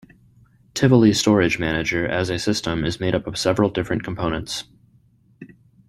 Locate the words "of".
3.27-3.37